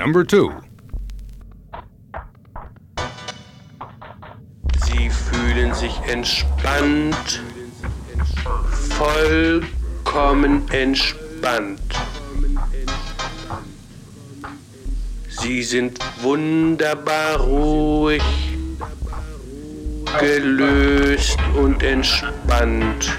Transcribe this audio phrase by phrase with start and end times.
[0.00, 0.50] Number two.
[4.86, 7.42] Sie fühlen sich entspannt,
[8.96, 11.82] vollkommen entspannt.
[15.28, 18.22] Sie sind wunderbar ruhig,
[20.18, 23.12] gelöst und entspannt.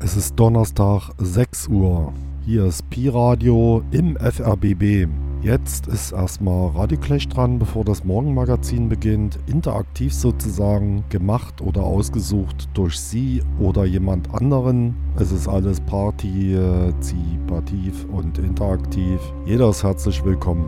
[0.00, 2.12] Es ist Donnerstag 6 Uhr.
[2.46, 5.08] Hier ist Pi-Radio im FRBB.
[5.40, 9.38] Jetzt ist erstmal Radioclash dran, bevor das Morgenmagazin beginnt.
[9.46, 14.94] Interaktiv sozusagen, gemacht oder ausgesucht durch Sie oder jemand anderen.
[15.16, 19.18] Es ist alles partizipativ und interaktiv.
[19.46, 20.66] Jeder ist herzlich willkommen.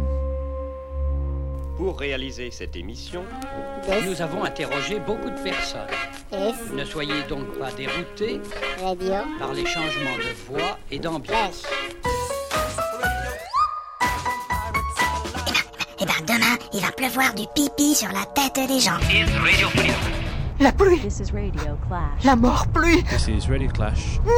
[1.86, 3.22] Pour réaliser cette émission,
[3.86, 4.04] Yes.
[4.06, 5.86] nous avons interrogé beaucoup de personnes.
[6.74, 8.40] Ne soyez donc pas déroutés
[8.82, 11.62] radio, par les changements de voix et d'ambiance.
[16.01, 18.98] Eh ben demain, il va pleuvoir du pipi sur la tête des gens.
[20.59, 22.24] La pluie This is Radio Clash.
[22.24, 24.18] La mort pluie This is Radio Clash.
[24.26, 24.30] Et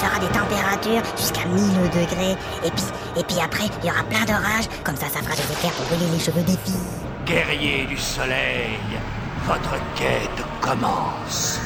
[0.00, 2.36] fera des températures jusqu'à 1000 degrés.
[2.64, 2.84] Et puis,
[3.16, 4.68] et puis après, il y aura plein d'orages.
[4.84, 6.74] Comme ça, ça fera des éclairs pour brûler les cheveux des filles.
[7.26, 8.78] Guerrier du soleil,
[9.46, 11.60] votre quête commence.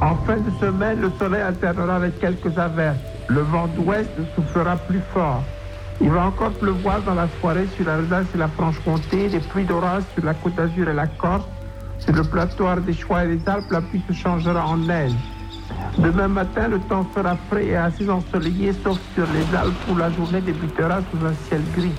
[0.00, 2.96] En fin de semaine, le soleil alternera avec quelques averses.
[3.28, 5.42] Le vent d'ouest soufflera plus fort.
[6.00, 10.04] Il va encore pleuvoir dans la soirée sur la et la Franche-Comté, des pluies d'orage
[10.14, 11.44] sur la Côte d'Azur et la Corse.
[11.98, 15.12] Sur le plateau ardéchois et les Alpes, la pluie se changera en neige.
[15.98, 20.10] Demain matin, le temps sera frais et assez ensoleillé, sauf sur les Alpes où la
[20.10, 21.92] journée débutera sous un ciel gris.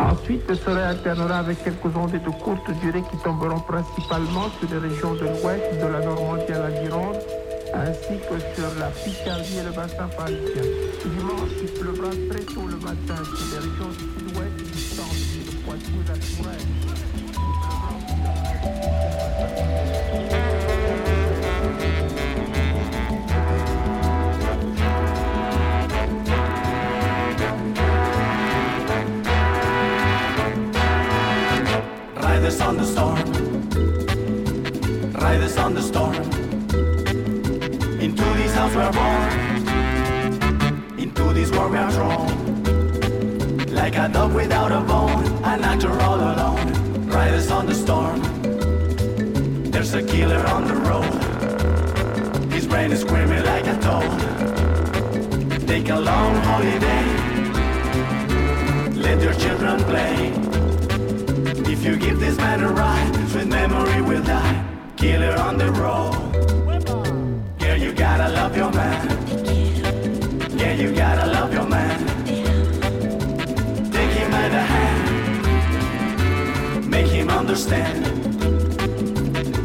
[0.00, 4.78] Ensuite, le soleil alternera avec quelques ondées de courte durée qui tomberont principalement sur les
[4.88, 7.18] régions de l'ouest, de la Normandie à la Gironde,
[7.74, 10.62] ainsi que sur la Picardie et le bassin parisien.
[11.04, 15.14] Dimanche, il pleuvra très tôt le matin sur les régions du sud-ouest du centre,
[15.46, 16.70] le Poitou et la Touraine.
[32.70, 33.18] On the storm.
[35.14, 36.14] Ride us on the storm.
[38.04, 39.22] Into this house we are born.
[40.96, 42.28] Into this world we are drawn.
[43.74, 47.08] Like a dog without a bone, an actor all alone.
[47.08, 48.20] Ride us on the storm.
[49.72, 51.22] There's a killer on the road.
[52.52, 54.20] His brain is screaming like a toad.
[55.66, 57.04] Take a long holiday.
[58.94, 60.49] Let your children play.
[61.80, 64.64] If you give this man a ride, sweet memory will die.
[64.98, 66.12] Killer on the road.
[67.58, 69.08] Yeah, you gotta love your man.
[70.58, 72.06] Yeah, you gotta love your man.
[73.90, 75.06] Take him by the hand.
[76.90, 78.04] Make him understand.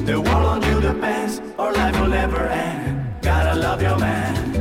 [0.08, 3.22] The world on you depends, or life will never end.
[3.24, 4.55] Gotta love your man.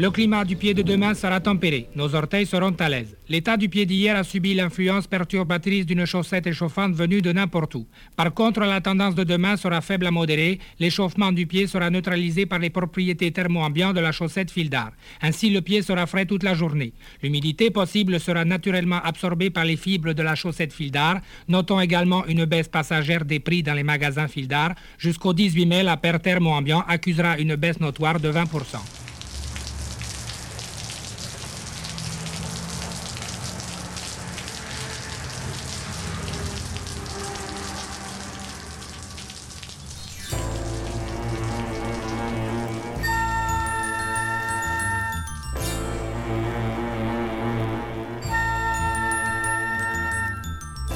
[0.00, 1.88] Le climat du pied de demain sera tempéré.
[1.96, 3.16] Nos orteils seront à l'aise.
[3.28, 7.84] L'état du pied d'hier a subi l'influence perturbatrice d'une chaussette échauffante venue de n'importe où.
[8.14, 10.60] Par contre, la tendance de demain sera faible à modérée.
[10.78, 14.92] L'échauffement du pied sera neutralisé par les propriétés thermo-ambiantes de la chaussette fil d'art.
[15.20, 16.92] Ainsi, le pied sera frais toute la journée.
[17.20, 21.18] L'humidité possible sera naturellement absorbée par les fibres de la chaussette fil d'art.
[21.48, 24.76] Notons également une baisse passagère des prix dans les magasins fil d'art.
[24.96, 29.08] Jusqu'au 18 mai, la paire thermo-ambiant accusera une baisse notoire de 20%.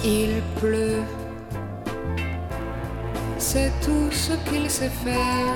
[0.04, 1.04] Il pleut,
[3.38, 5.54] c'est tout ce qu'il sait faire.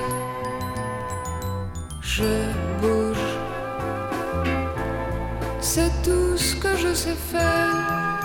[2.01, 2.23] Je
[2.79, 3.27] bouge,
[5.59, 8.19] c'est tout ce que je sais faire.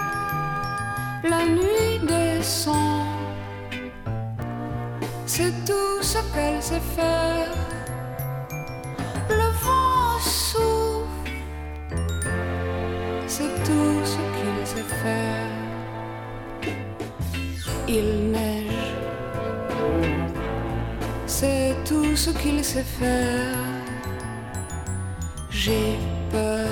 [1.29, 3.05] La nuit descend,
[5.27, 7.62] c'est tout ce qu'elle sait faire.
[22.81, 23.57] Faire.
[25.51, 25.99] J'ai
[26.31, 26.69] peur,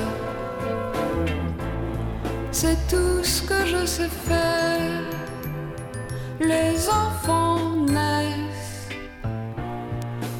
[2.50, 5.02] c'est tout ce que je sais faire.
[6.40, 8.88] Les enfants naissent,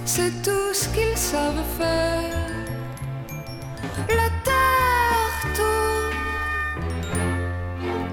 [0.06, 2.48] c'est tout ce qu'ils savent faire.
[4.08, 6.16] La terre tourne,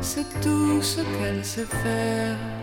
[0.01, 2.56] c'est tout ce qu'elle sait faire.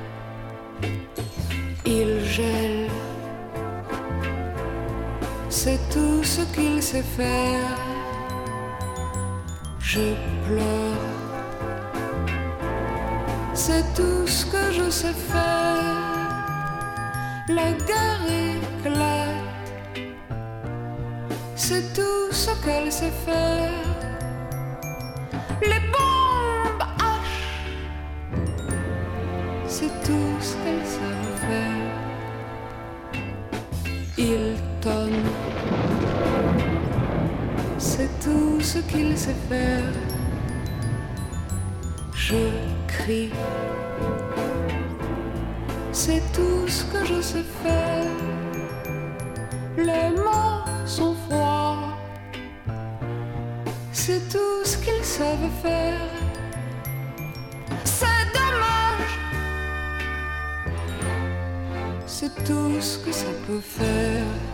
[6.55, 7.79] Qu'il sait faire.
[9.81, 10.15] Je
[10.47, 11.11] pleure,
[13.55, 15.85] c'est tout ce que je sais faire.
[17.49, 19.99] La guerre éclate,
[21.55, 23.84] c'est tout ce qu'elle sait faire.
[38.95, 39.93] Qu'il sait faire.
[42.15, 42.45] Je
[42.87, 43.31] crie,
[45.93, 48.05] c'est tout ce que je sais faire.
[49.77, 51.99] Les mots sont froids,
[53.93, 56.09] c'est tout ce qu'ils savent faire.
[57.85, 59.15] C'est dommage,
[62.07, 64.54] c'est tout ce que ça peut faire.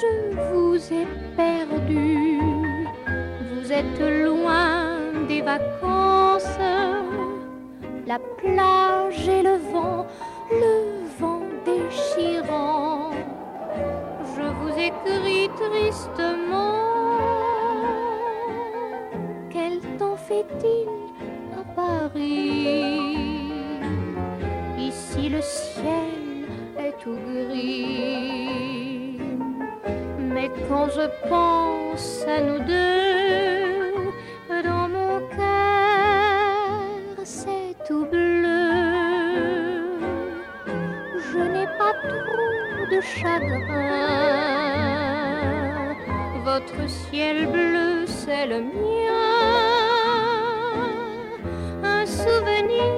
[0.00, 2.40] Je vous ai perdu.
[3.50, 4.98] Vous êtes loin
[5.28, 6.58] des vacances,
[8.06, 10.06] la plage et le vent,
[10.50, 10.76] le
[11.18, 13.10] vent déchirant.
[14.36, 16.84] Je vous écris tristement.
[19.50, 20.88] Quel temps fait-il
[21.58, 23.16] à Paris?
[24.78, 26.46] Ici le ciel
[26.78, 28.45] est tout gris.
[30.46, 34.12] Et quand je pense à nous deux,
[34.62, 36.84] dans mon cœur,
[37.24, 38.68] c'est tout bleu.
[41.32, 43.96] Je n'ai pas trop de chagrin.
[46.44, 49.24] Votre ciel bleu, c'est le mien.
[51.82, 52.92] Un souvenir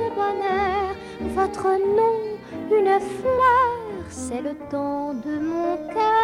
[0.00, 0.94] de bonheur,
[1.34, 2.18] votre nom,
[2.70, 6.23] une fleur, c'est le temps de mon cœur.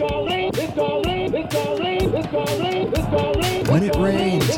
[0.00, 0.56] rains.
[3.68, 4.52] When it rains.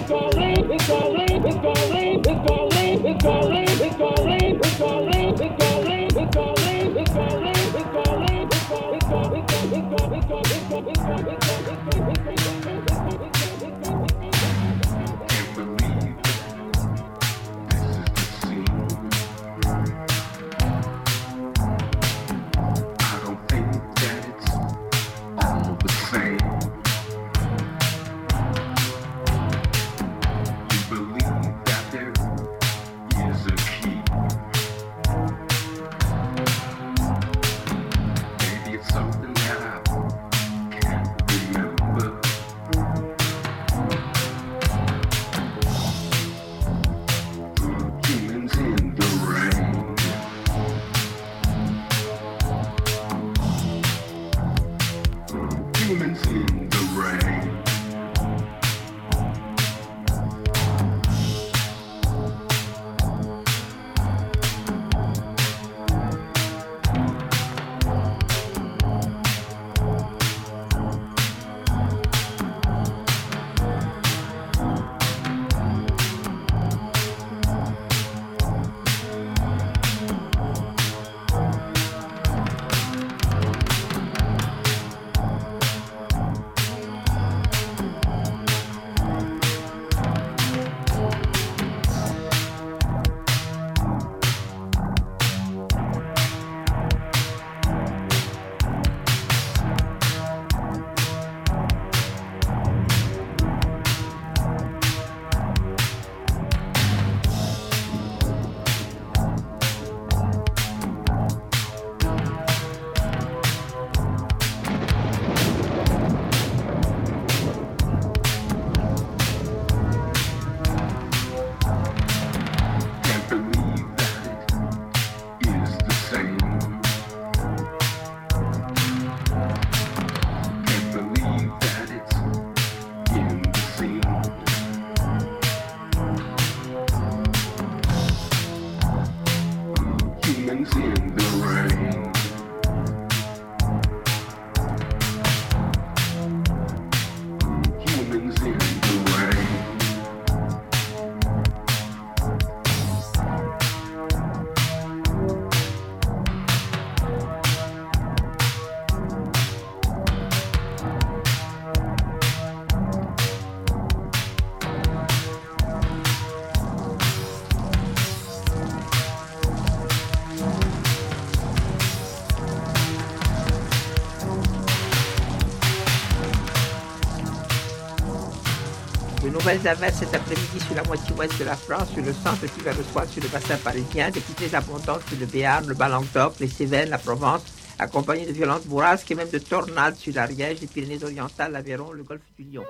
[179.54, 182.60] Nouvelles averses cet après-midi sur la moitié ouest de la France, sur le centre qui
[182.62, 185.88] vers le soir sur le bassin parisien, des petites abondances sur le Béarn, le bas
[185.88, 187.42] Languedoc, les Cévennes, la Provence,
[187.78, 192.22] accompagnées de violentes bourrasques et même de tornades sur l'Ariège, les Pyrénées-Orientales, l'Aveyron, le golfe
[192.36, 192.64] du Lion.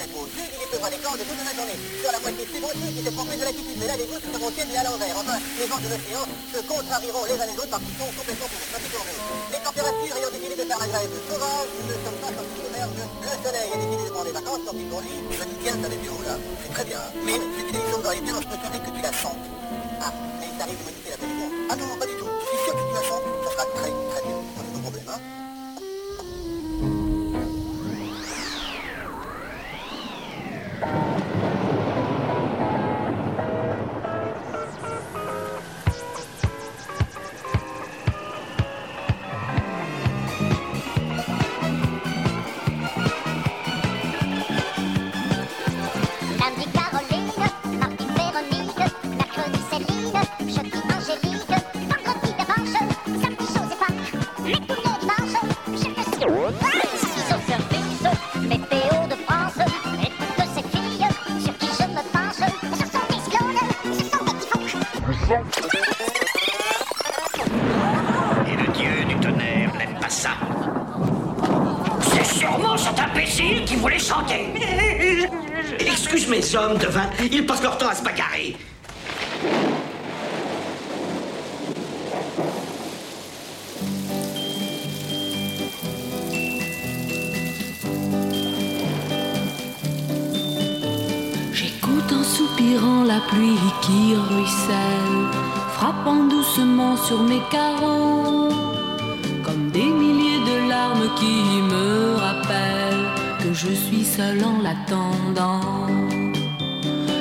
[0.00, 1.78] Être au sud, il pleuvra des de toute la journée.
[2.00, 4.50] Sur la moitié sud aussi, qui s'est formée de latitude, mais là les gouttes seront
[4.50, 5.16] tièdes et à l'envers.
[5.18, 6.24] Enfin, les vents de l'océan
[6.54, 9.22] se contrarieront les uns les autres parce qu'ils sont complètement route.
[9.52, 12.98] Les températures ayant décidé de faire grève sauvage, nous ne sommes pas sortis de l'auberge.
[12.98, 15.14] Le soleil a décidé de prendre des vacances, tant pis pour lui.
[15.34, 17.02] Je dis tiens, ça météo là, c'est très bien.
[17.26, 19.36] Mais c'est une émission dans les bien, je peux te dire que tu la sens.
[20.02, 21.48] Ah, mais il t'arrive de quitter la télévision.
[21.70, 22.17] Ah non, pas du tout.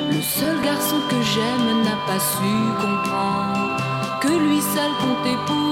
[0.09, 3.75] Le seul garçon que j'aime n'a pas su comprendre
[4.21, 5.66] que lui seul comptait pour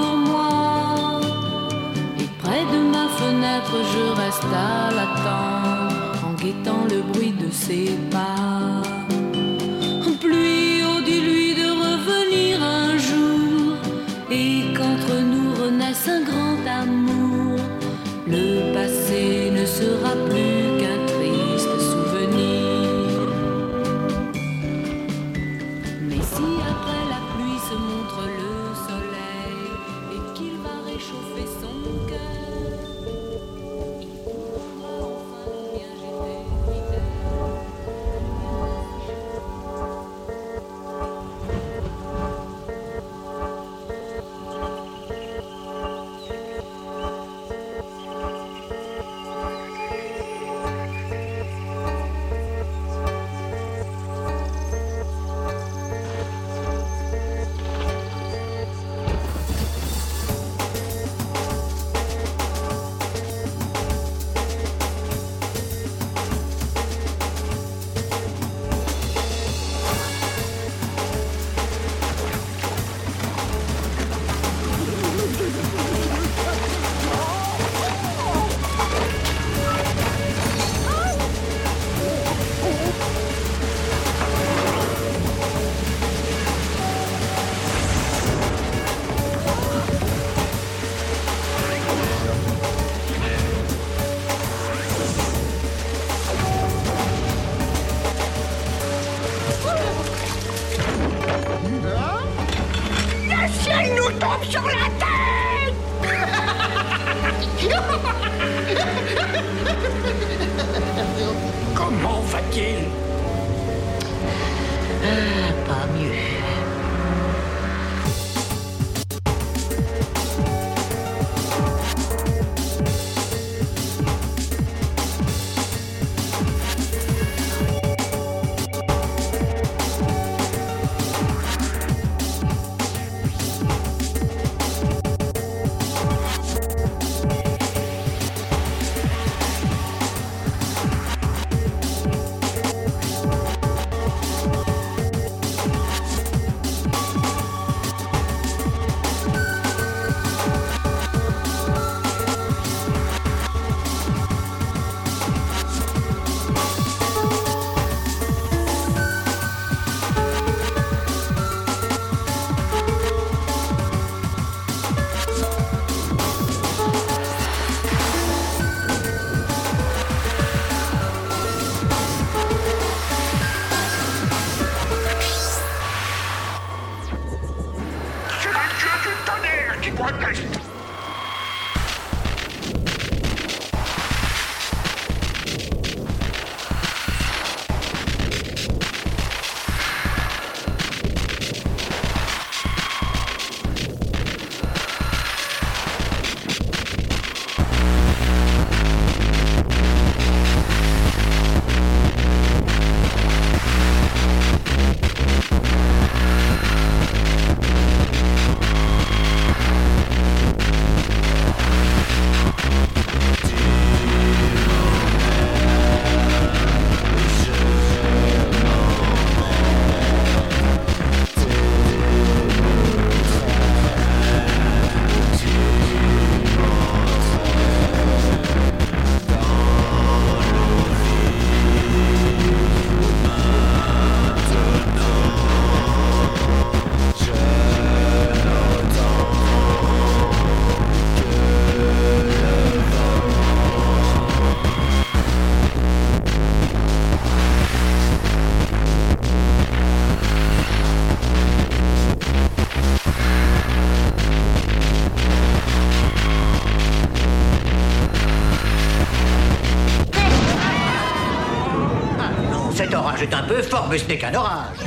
[263.96, 264.85] risque n'est qu'un orage.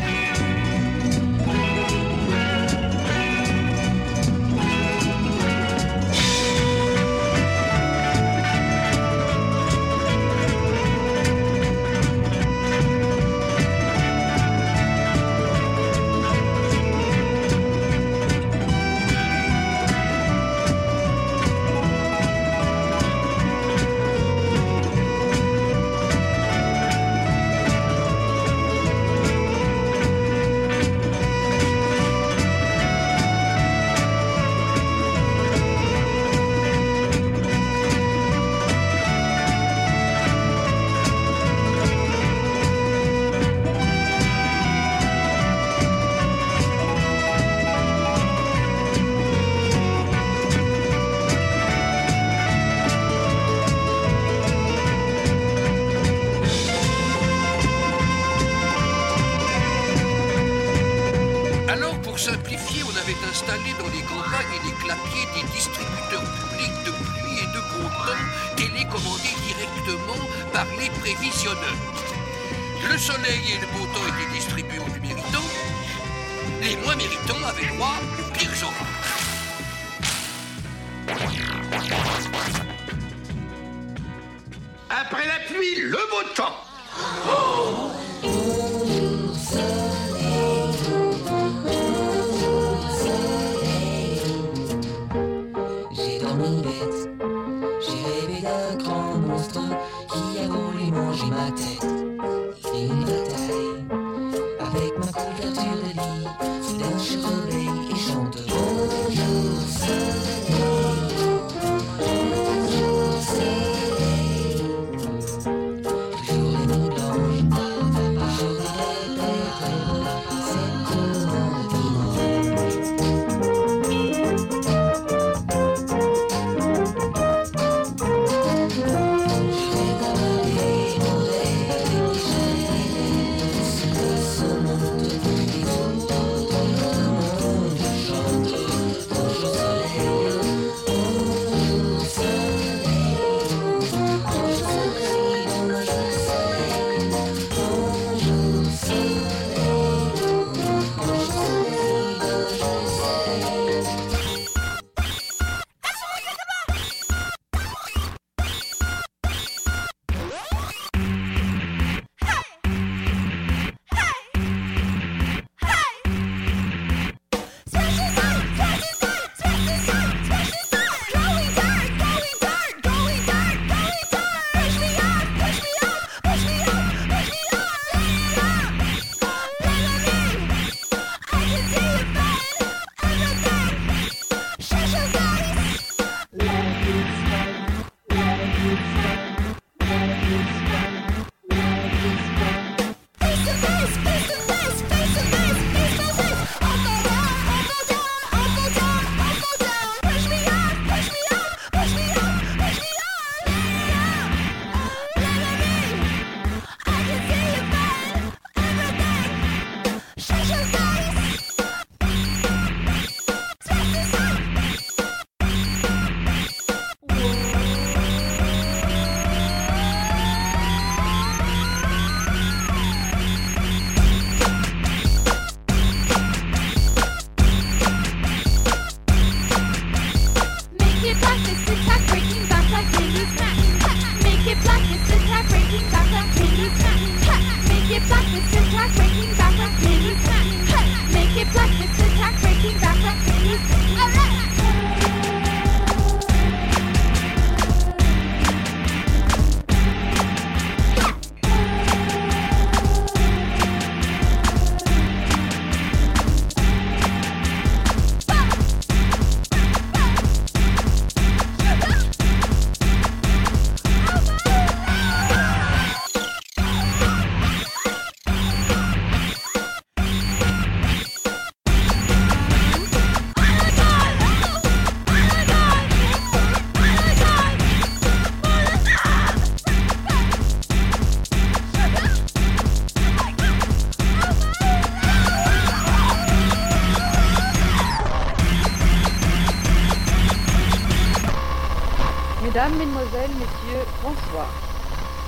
[84.89, 86.55] Après la pluie, le beau temps.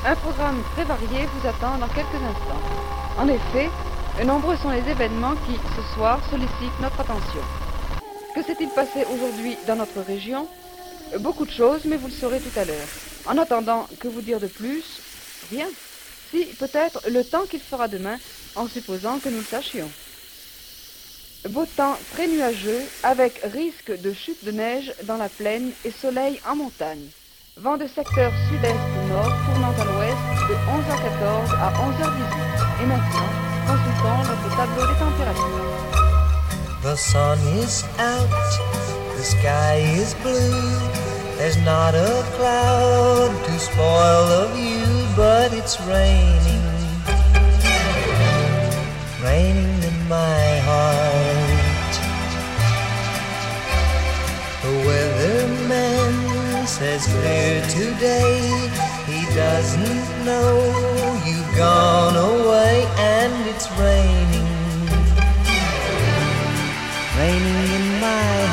[0.06, 2.62] Un programme très varié vous attend dans quelques instants.
[3.18, 3.70] En effet,
[4.24, 7.42] nombreux sont les événements qui, ce soir, sollicitent notre attention.
[8.36, 10.48] Que s'est-il passé aujourd'hui dans notre région?
[11.20, 12.88] Beaucoup de choses, mais vous le saurez tout à l'heure.
[13.26, 14.84] En attendant, que vous dire de plus?
[15.50, 15.68] Rien.
[16.30, 18.18] Si, peut-être le temps qu'il fera demain,
[18.56, 19.90] en supposant que nous le sachions.
[21.50, 26.40] Beau temps très nuageux, avec risque de chute de neige dans la plaine et soleil
[26.48, 27.10] en montagne.
[27.64, 30.18] Vent de secteur sud-est-nord tournant à l'ouest
[30.50, 32.82] de 11h14 à 11h18.
[32.82, 33.30] Et maintenant,
[33.68, 35.70] consultons notre tableau des températures.
[36.82, 38.30] The sun is out,
[39.16, 40.74] the sky is blue.
[41.38, 46.64] There's not a cloud to spoil the view, but it's raining.
[49.24, 50.51] Raining in my
[56.82, 58.42] says clear today.
[59.06, 60.50] He doesn't know
[61.28, 64.50] you've gone away and it's raining.
[67.20, 68.51] Raining in my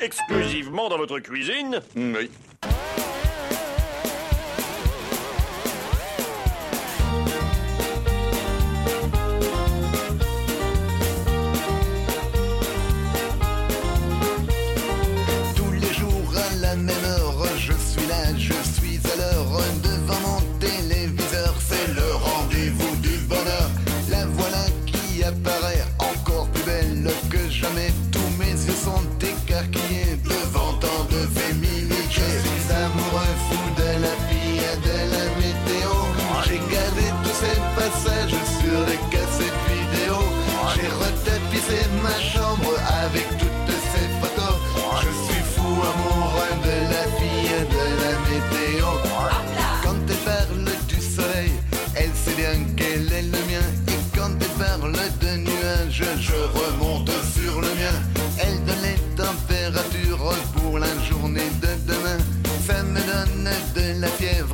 [0.00, 2.30] exclusivement dans votre cuisine Oui.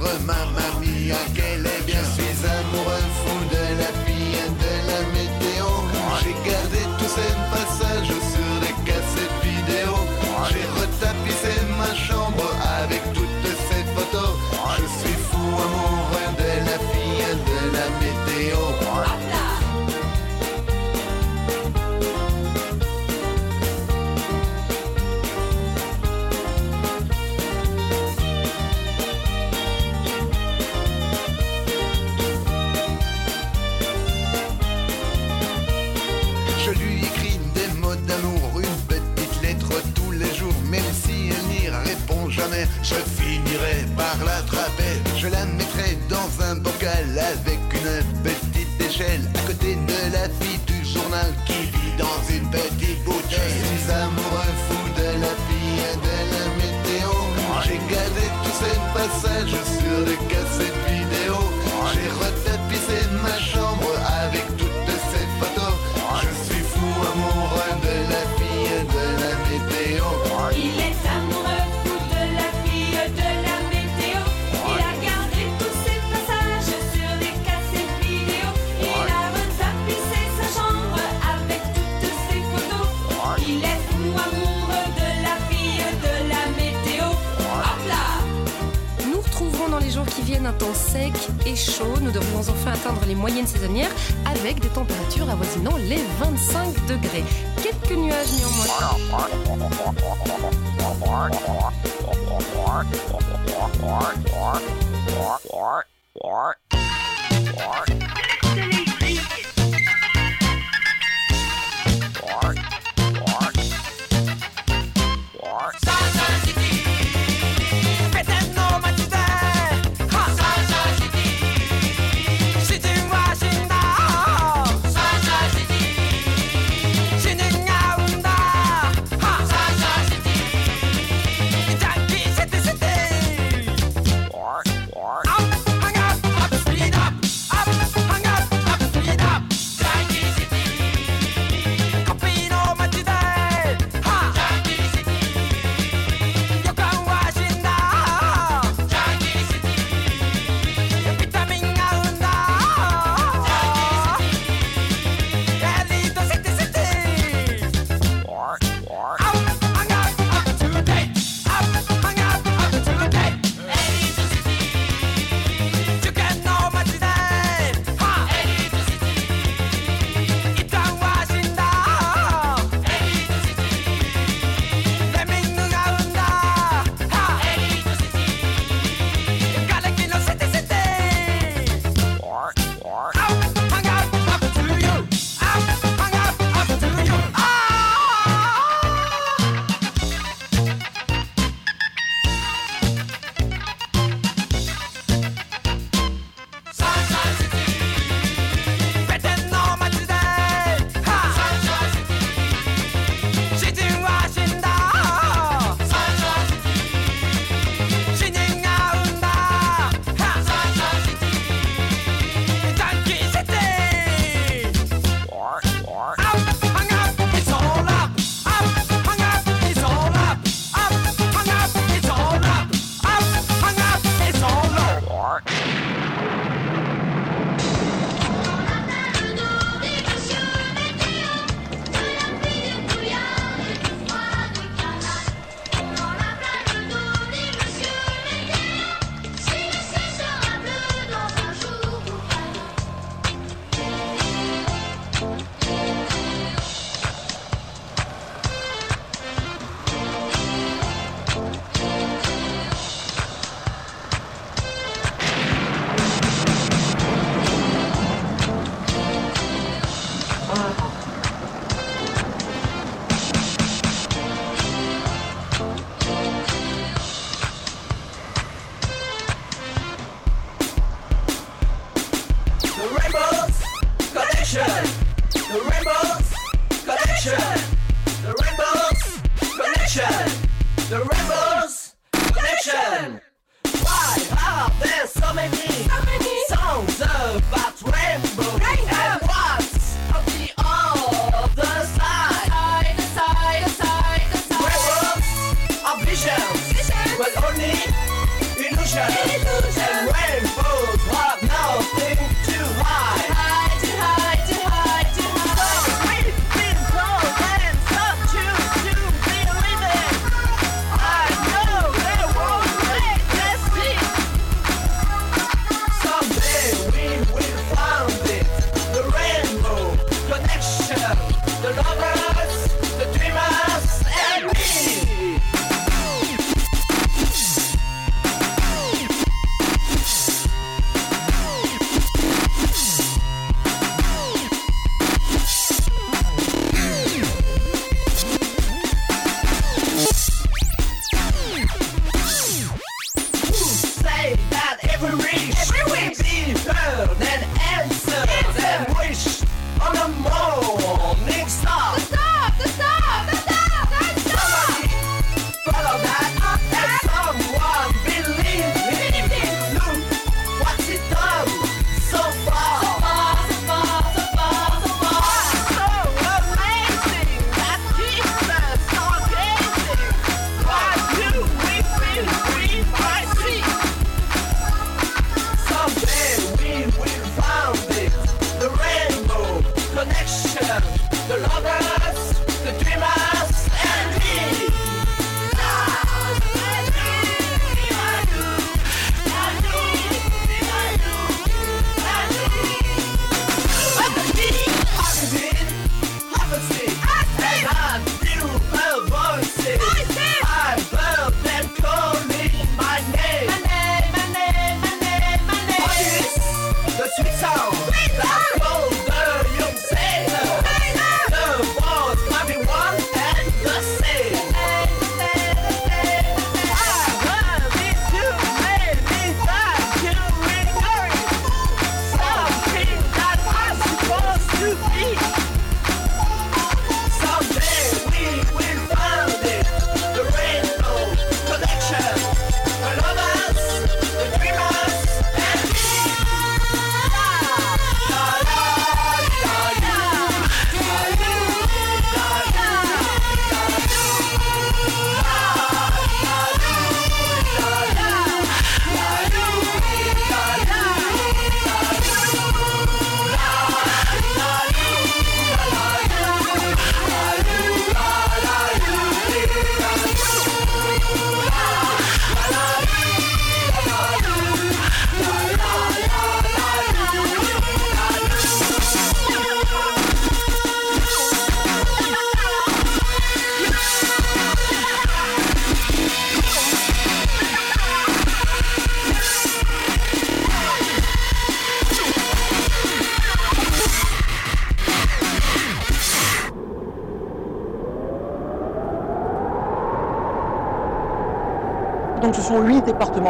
[0.07, 0.76] my, my,
[45.27, 50.61] je la mettrai dans un bocal avec une petite échelle à côté de la fille
[50.67, 51.76] du journal qui
[89.07, 91.13] Nous retrouverons dans les jours qui viennent un temps sec
[91.47, 91.95] et chaud.
[92.03, 93.93] Nous devrions enfin atteindre les moyennes saisonnières
[94.25, 97.25] avec des températures avoisinant les 25 degrés.
[97.63, 98.67] Quelques nuages néanmoins.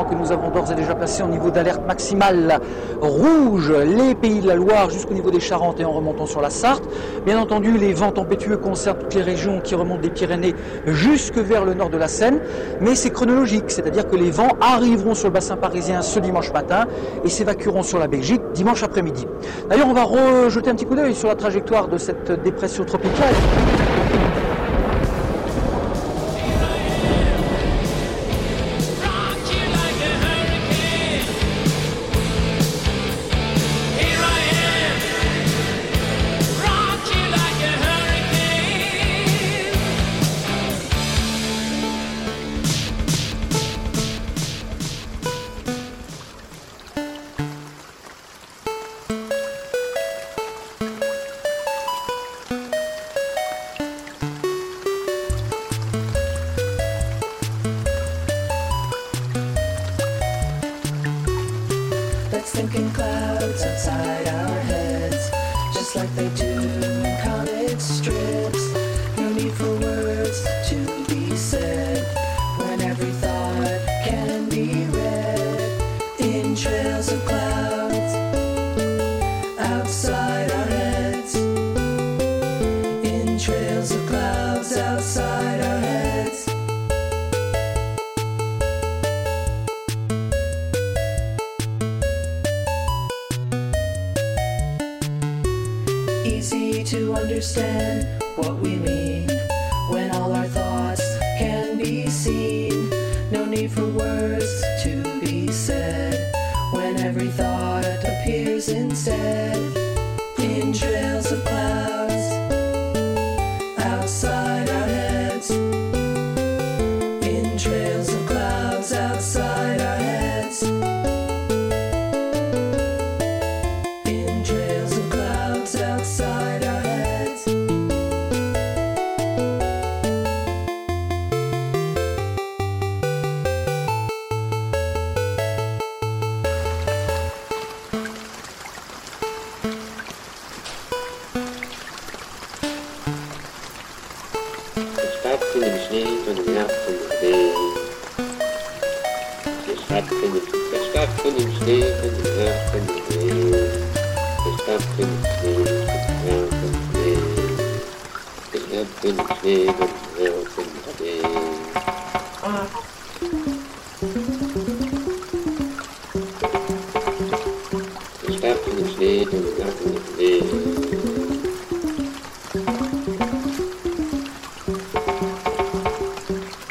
[0.05, 2.61] que nous avons d'ores et déjà placé au niveau d'alerte maximale
[3.01, 6.51] rouge, les pays de la Loire jusqu'au niveau des Charentes et en remontant sur la
[6.51, 6.85] Sarthe.
[7.25, 10.55] Bien entendu, les vents tempétueux concernent toutes les régions qui remontent des Pyrénées
[10.87, 12.41] jusque vers le nord de la Seine,
[12.81, 16.87] mais c'est chronologique, c'est-à-dire que les vents arriveront sur le bassin parisien ce dimanche matin
[17.25, 19.27] et s'évacueront sur la Belgique dimanche après-midi.
[19.69, 23.35] D'ailleurs, on va rejeter un petit coup d'œil sur la trajectoire de cette dépression tropicale.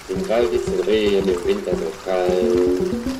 [0.08, 3.15] Im Wald ist ein Reh im Winter so kalt.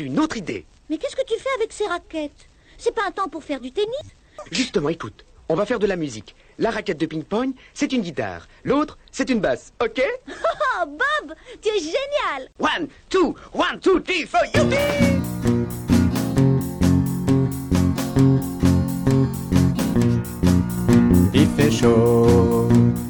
[0.00, 0.64] Une autre idée.
[0.88, 2.48] Mais qu'est-ce que tu fais avec ces raquettes?
[2.78, 4.06] C'est pas un temps pour faire du tennis?
[4.50, 6.34] Justement, écoute, on va faire de la musique.
[6.58, 8.46] La raquette de ping-pong, c'est une guitare.
[8.64, 14.26] L'autre, c'est une basse, ok Oh, Bob, tu es génial One, two, one, two, three,
[14.26, 14.76] four, youpi
[21.34, 22.68] Il fait chaud,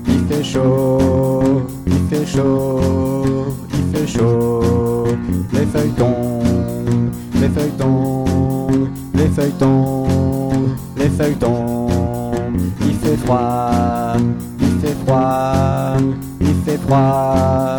[0.08, 5.06] il fait chaud, il fait chaud, il fait chaud.
[5.52, 12.25] Les feuilles tombent, les feuilles tombent, les feuilles tombent, les feuilles tombent.
[13.16, 14.16] Il fait froid,
[14.60, 15.96] il fait froid,
[16.38, 17.76] il fait froid,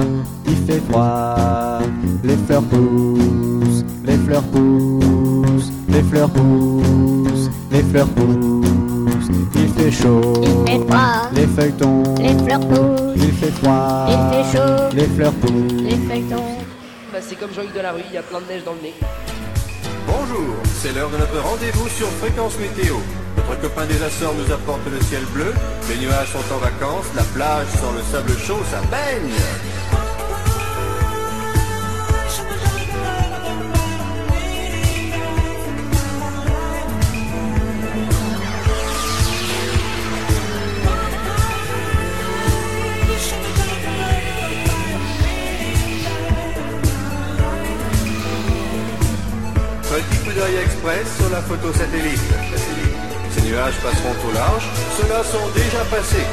[0.47, 1.79] il fait froid.
[2.23, 9.27] Les fleurs poussent, les fleurs poussent, les fleurs poussent, les fleurs poussent.
[9.55, 11.29] Il fait chaud, Il fait froid.
[11.35, 13.11] les feuilles tombent, Les fleurs poussent.
[13.15, 14.95] il fait froid, Il fait chaud.
[14.95, 15.81] les fleurs poussent.
[15.83, 16.39] Les feuilles tombent.
[17.13, 18.93] Bah, c'est comme Jean-Yves Delarue, il y a plein de neige dans le nez.
[20.07, 22.95] Bonjour, c'est l'heure de notre rendez-vous sur Fréquence Météo.
[23.35, 25.53] Notre copain des Açores nous apporte le ciel bleu,
[25.89, 29.35] les nuages sont en vacances, la plage sans le sable chaud, ça baigne
[50.55, 52.21] express sur la photo satellite.
[53.31, 54.63] Ces nuages passeront au large,
[54.97, 56.27] ceux-là sont déjà passés.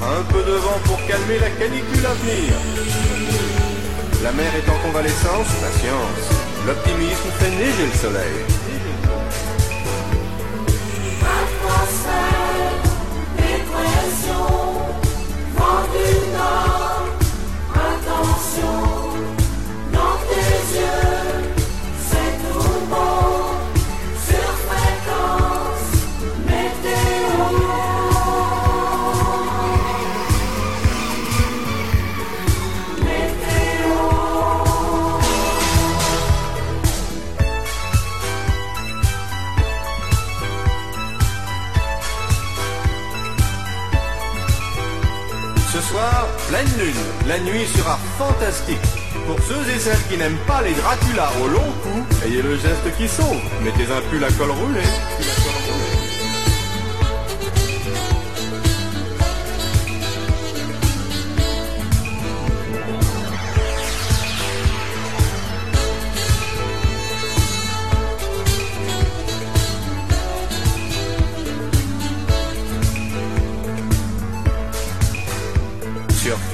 [0.00, 2.52] Un peu de vent pour calmer la canicule à venir.
[4.22, 6.24] La mer est en convalescence, patience.
[6.66, 8.34] L'optimisme fait neiger le soleil.
[47.28, 48.80] La nuit sera fantastique.
[49.26, 52.96] Pour ceux et celles qui n'aiment pas les Dracula au long cou, ayez le geste
[52.96, 53.36] qui sauve.
[53.62, 54.80] Mettez un pull à col roulé.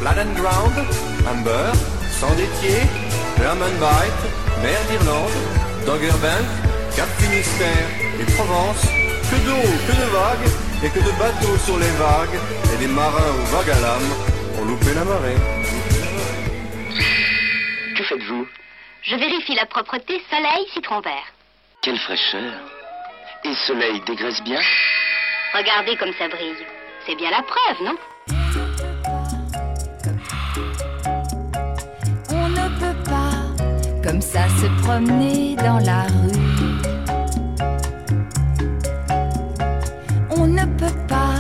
[0.05, 0.77] Flat and Ground,
[1.27, 1.73] Amber,
[2.21, 2.83] Sandetier,
[3.41, 4.23] Hermanbite,
[4.61, 5.33] Mer d'Irlande,
[5.87, 6.45] Doggerbank,
[6.95, 7.89] Cap Finistère
[8.21, 8.85] et Provence,
[9.31, 10.49] que d'eau, que de vagues,
[10.85, 12.39] et que de bateaux sur les vagues
[12.75, 14.11] et des marins aux vagues à l'âme
[14.61, 15.41] ont loupé la marée.
[17.97, 18.47] Que faites-vous?
[19.05, 21.33] Je vérifie la propreté soleil citron vert.
[21.81, 22.53] Quelle fraîcheur
[23.45, 24.61] Et le soleil dégraisse bien?
[25.55, 26.67] Regardez comme ça brille.
[27.07, 27.97] C'est bien la preuve, non?
[34.05, 36.39] Comme ça se promener dans la rue.
[40.37, 41.39] On ne peut pas,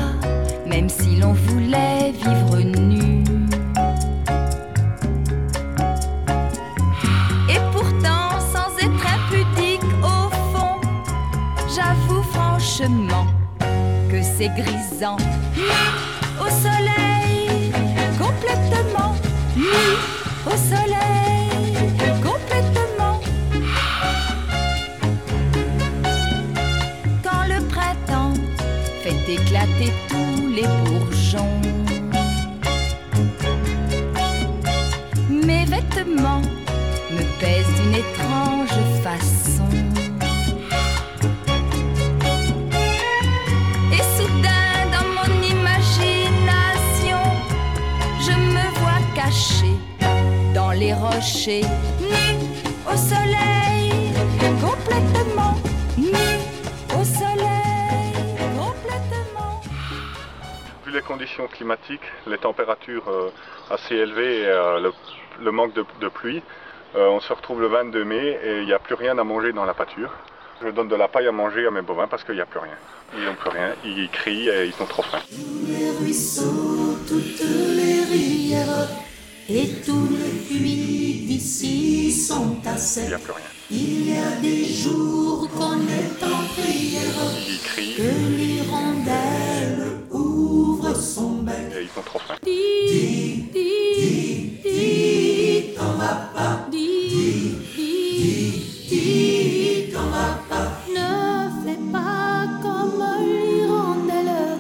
[0.67, 3.23] même si l'on voulait vivre nu.
[7.51, 10.81] Et pourtant, sans être impudique au fond,
[11.77, 13.27] j'avoue franchement
[14.11, 15.19] que c'est grisant.
[16.41, 17.73] Au soleil,
[18.19, 19.15] complètement
[19.55, 20.15] nu
[20.47, 21.24] au soleil,
[29.29, 31.61] éclater tous les bourgeons,
[35.31, 36.43] mes vêtements
[37.11, 39.69] me pèsent d'une étrange façon.
[43.93, 47.23] Et soudain, dans mon imagination,
[48.21, 49.73] je me vois caché
[50.55, 51.67] dans les rochers,
[60.95, 63.31] les conditions climatiques, les températures euh,
[63.71, 64.93] assez élevées et euh, le,
[65.43, 66.43] le manque de, de pluie,
[66.95, 69.53] euh, on se retrouve le 22 mai et il n'y a plus rien à manger
[69.53, 70.13] dans la pâture.
[70.63, 72.61] Je donne de la paille à manger à mes bovins parce qu'il n'y a plus
[72.61, 72.77] rien.
[73.17, 75.19] Ils n'ont plus rien, ils crient et ils ont trop faim.
[75.67, 78.89] les ruisseaux, toutes les rivières
[79.49, 83.05] et tous les puits d'ici sont à sec.
[83.05, 83.45] Il n'y a plus rien.
[83.71, 87.19] Il y a des jours qu'on est en prière,
[87.49, 87.97] Ils crient
[90.95, 91.55] ouvre son bec.
[91.77, 92.21] et ils ont trop.
[92.43, 96.67] Dis, dis, dis, t'en vas pas.
[96.71, 100.67] Dis, dis, dis, t'en vas pas.
[100.89, 104.59] Ne fais pas comme l'hirondelle,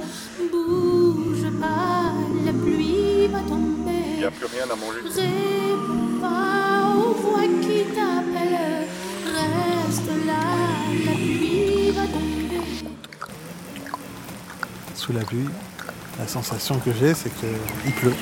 [0.50, 2.12] bouge pas,
[2.44, 4.18] la pluie va Il tomber.
[4.18, 5.00] n'y a plus rien à manger.
[5.04, 8.88] Réponds pas aux voix qui t'appellent,
[9.26, 10.42] reste là,
[11.06, 12.62] la pluie va tomber.
[14.94, 15.48] Sous la pluie,
[16.18, 18.14] la sensation que j'ai, c'est qu'il pleut.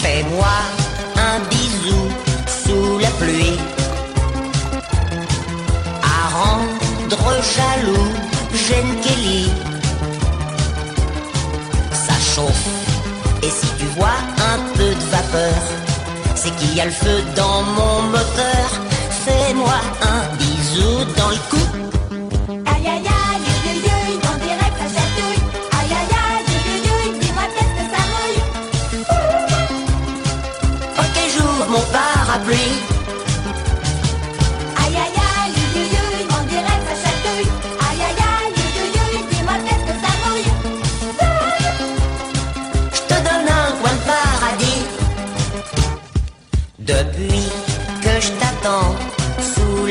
[0.00, 0.54] Fais-moi
[1.16, 2.08] un bisou
[2.46, 3.58] sous la pluie.
[6.02, 8.08] À rendre jaloux,
[9.02, 9.50] Kelly.
[11.92, 12.68] Ça chauffe.
[13.42, 14.20] Et si tu vois
[14.52, 15.62] un peu de vapeur,
[16.34, 18.66] c'est qu'il y a le feu dans mon moteur.
[19.24, 21.89] Fais-moi un bisou dans le cou.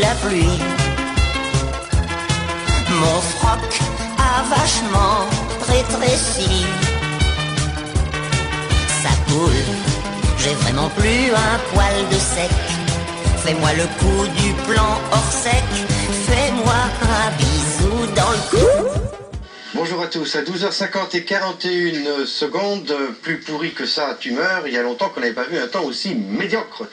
[0.09, 0.59] La pluie,
[3.01, 3.69] mon froc
[4.17, 5.19] a vachement
[5.67, 6.65] rétréci.
[9.03, 9.63] Ça coule,
[10.39, 12.55] j'ai vraiment plus un poil de sec.
[13.43, 15.69] Fais-moi le coup du plan hors sec,
[16.27, 16.79] fais-moi
[17.19, 18.89] un bisou dans le cou.
[19.75, 24.73] Bonjour à tous, à 12h50 et 41 secondes, plus pourri que ça, tu meurs, il
[24.73, 26.85] y a longtemps qu'on n'avait pas vu un temps aussi médiocre.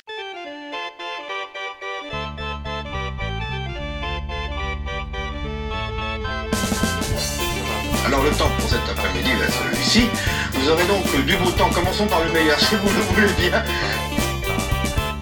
[8.76, 10.08] Cet après-midi être celui-ci.
[10.52, 13.62] Vous aurez donc du beau temps, commençons par le meilleur si vous le voulez bien.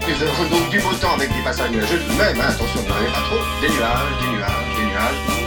[0.07, 2.83] Nous aurons donc du beau temps avec des passages nuageux tout de même, hein, attention,
[2.83, 3.41] ne pas trop.
[3.61, 5.44] Des nuages, des nuages, des nuages.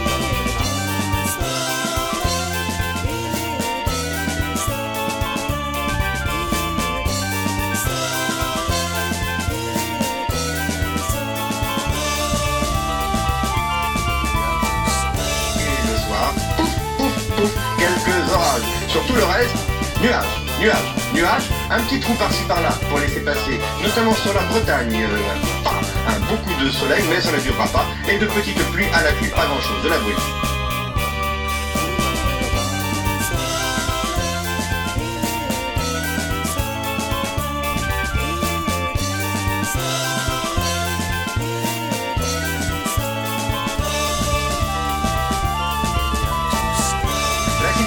[18.98, 19.54] Sur tout le reste,
[20.02, 24.92] nuages, nuages, nuages, un petit trou par-ci par-là pour laisser passer, notamment sur la Bretagne.
[24.92, 29.04] euh, pas beaucoup de soleil, mais ça ne durera pas, et de petites pluies à
[29.04, 30.14] la pluie, pas grand-chose, de la bruit.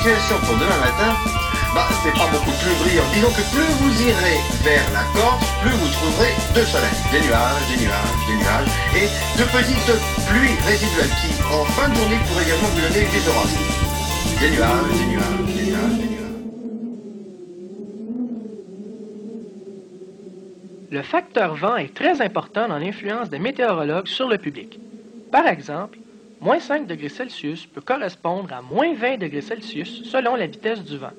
[0.02, 1.14] Pour demain matin,
[1.76, 3.06] bah, c'est pas beaucoup plus brillant.
[3.14, 6.90] Disons que plus vous irez vers la Corse, plus vous trouverez de soleil.
[7.12, 9.94] Des nuages, des nuages, des nuages, et de petites
[10.26, 13.58] pluies résiduelles qui, en fin de journée, pourraient également vous donner des orages.
[14.40, 16.32] Des nuages, des nuages, des nuages, des nuages.
[20.90, 24.80] Le facteur vent est très important dans l'influence des météorologues sur le public.
[25.32, 26.00] Par exemple,
[26.42, 30.98] moins 5 degrés Celsius peut correspondre à moins 20 degrés Celsius selon la vitesse du
[30.98, 31.14] vent.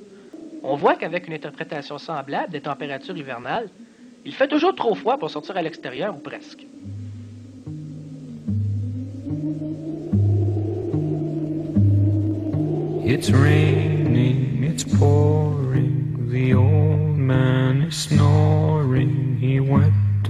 [0.65, 3.69] On voit qu'avec une interprétation semblable des températures hivernales,
[4.25, 6.67] il fait toujours trop froid pour sortir à l'extérieur ou presque.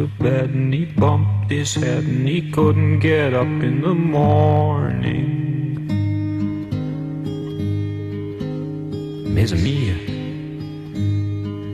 [0.02, 5.28] To bed and he bumped his head and he couldn't get up in the morning.
[9.32, 9.92] Mes amis,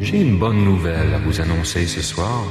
[0.00, 2.44] j'ai une bonne nouvelle à vous annoncer ce soir.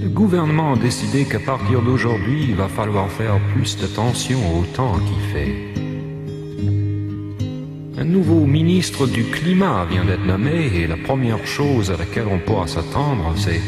[0.00, 4.98] Le gouvernement a décidé qu'à partir d'aujourd'hui, il va falloir faire plus d'attention au temps
[5.06, 5.54] qu'il fait.
[7.98, 12.38] Un nouveau ministre du climat vient d'être nommé et la première chose à laquelle on
[12.38, 13.60] pourra s'attendre, c'est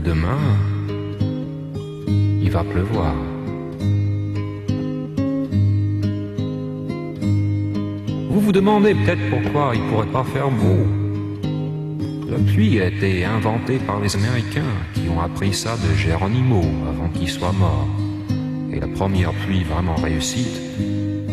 [0.00, 0.38] demain,
[2.42, 3.14] il va pleuvoir.
[8.30, 10.84] Vous vous demandez peut-être pourquoi il pourrait pas faire beau.
[12.28, 17.08] La pluie a été inventée par les Américains qui ont appris ça de Geronimo avant
[17.10, 17.86] qu'il soit mort.
[18.72, 20.60] Et la première pluie vraiment réussite,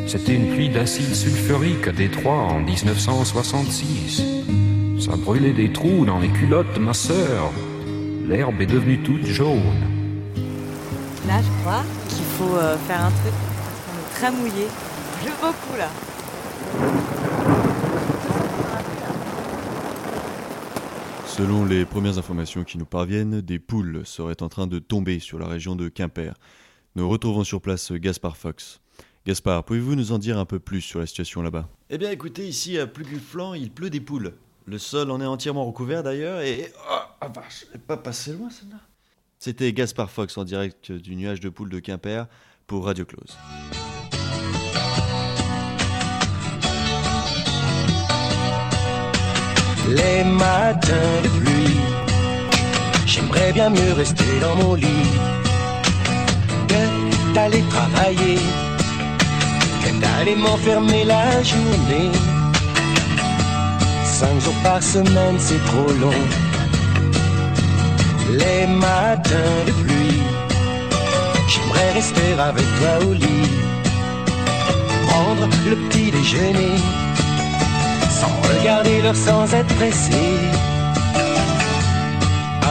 [0.06, 4.24] c'était une pluie d'acide sulfurique à Détroit en 1966.
[5.00, 7.52] Ça brûlait des trous dans les culottes de ma sœur.
[8.32, 9.60] L'herbe est devenue toute jaune.
[11.28, 14.68] Là, je crois qu'il faut euh, faire un truc parce qu'on est très mouillé.
[15.22, 15.90] Je beaucoup là.
[21.26, 25.38] Selon les premières informations qui nous parviennent, des poules seraient en train de tomber sur
[25.38, 26.34] la région de Quimper.
[26.96, 28.80] Nous retrouvons sur place Gaspard Fox.
[29.26, 31.68] Gaspard, pouvez-vous nous en dire un peu plus sur la situation là-bas?
[31.90, 34.36] Eh bien écoutez, ici à plus flanc, il pleut des poules.
[34.68, 36.72] Le sol en est entièrement recouvert d'ailleurs et...
[36.90, 38.80] Oh, ah vache, elle est pas passé loin celle-là
[39.38, 42.26] C'était Gaspard Fox en direct du nuage de poules de Quimper
[42.66, 43.38] pour Radio Close.
[49.88, 51.78] Les matins de pluie,
[53.06, 54.88] j'aimerais bien mieux rester dans mon lit
[56.68, 58.38] que d'aller travailler,
[59.84, 62.12] que d'aller m'enfermer la journée.
[64.06, 66.41] Cinq jours par semaine, c'est trop long.
[68.32, 70.22] Les matins de pluie,
[71.50, 73.50] j'aimerais rester avec toi au lit,
[75.08, 76.78] prendre le petit déjeuner
[78.20, 80.24] sans regarder l'heure sans être pressé.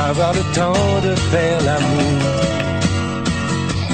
[0.09, 2.21] Avoir le temps de faire l'amour.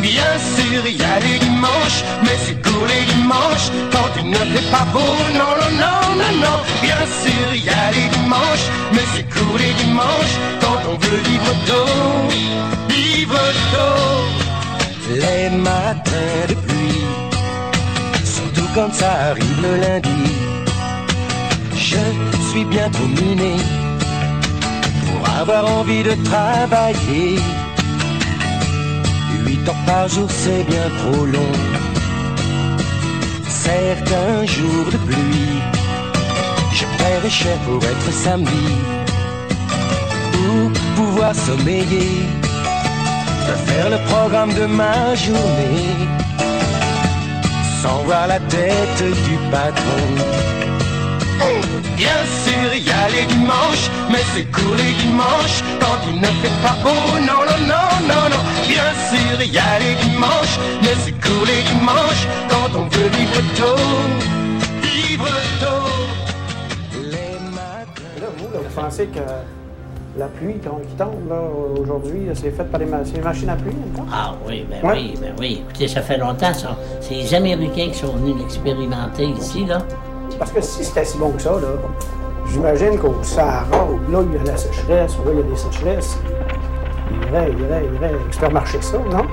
[0.01, 4.37] Bien sûr, il y a les dimanches, mais c'est court les dimanches quand il ne
[4.37, 5.13] fait pas beau.
[5.41, 6.59] Non, non, non, non, non.
[6.81, 10.37] Bien sûr, il y a les dimanches, mais c'est court les dimanches
[10.89, 11.93] on veut vivre tôt.
[12.89, 13.39] Vivre
[13.73, 14.27] tôt.
[15.09, 17.05] Les matins de pluie,
[18.25, 20.25] surtout quand ça arrive le lundi.
[21.75, 22.05] Je
[22.49, 23.55] suis bien miné
[25.07, 27.39] pour avoir envie de travailler.
[29.45, 31.53] Huit heures par jour, c'est bien trop long.
[33.49, 35.61] Certains jours de pluie,
[36.73, 38.96] je paierais cher pour être samedi.
[40.49, 42.23] Ou pouvoir sommeiller,
[43.67, 45.95] faire le programme de ma journée.
[47.83, 50.37] Sans voir la tête du patron.
[51.97, 56.27] Bien sûr, il y a les dimanches, mais c'est court les dimanches quand il ne
[56.27, 57.19] fait pas beau.
[57.21, 58.43] Non, non, non, non, non.
[58.69, 63.41] Bien sûr, y a les dimanches, mais c'est court les dimanches quand on veut vivre
[63.57, 63.83] tôt.
[64.83, 65.29] Vivre
[65.61, 65.89] tôt.
[68.21, 69.56] Là, vous, là, vous
[70.19, 71.37] la pluie qui tombe là,
[71.81, 74.07] aujourd'hui, c'est fait par les, ma- c'est les machines à pluie encore?
[74.13, 74.95] Ah oui, ben Ouais.
[74.97, 75.63] oui, ben oui.
[75.69, 76.77] Écoutez, ça fait longtemps, ça.
[77.01, 79.79] C'est les Américains qui sont venus l'expérimenter ici, là.
[80.39, 81.69] Parce que si c'était si bon que ça, là,
[82.51, 86.19] j'imagine qu'au Sahara, là, il y a la sécheresse, là, il y a des sécheresses,
[87.11, 89.27] il irait, il irait, il irait expérimenter ça, non?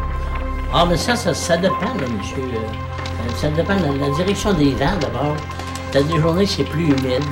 [0.74, 2.44] Ah, mais ça, ça, ça dépend, là, monsieur.
[2.44, 5.36] Euh, Ça dépend de la direction des vents, d'abord.
[5.92, 7.24] T'as des journées que c'est plus humide.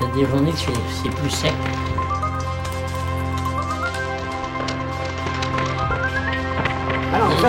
[0.00, 1.52] T'as des journées c'est plus sec.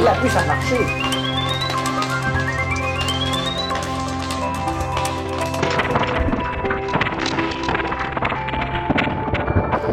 [0.01, 0.41] la puce à.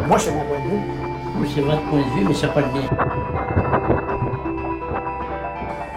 [0.07, 0.81] Moi, c'est mon point de vue.
[1.37, 2.87] Oui, c'est votre point de vue, mais c'est pas le mien.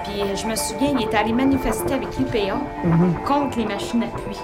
[0.04, 3.14] Puis euh, je me souviens, il était allé manifester avec l'UPA mhm.
[3.26, 4.38] contre les machines à puits.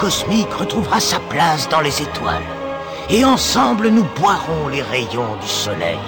[0.00, 2.42] Cosmique retrouvera sa place dans les étoiles.
[3.10, 5.98] Et ensemble nous boirons les rayons du soleil.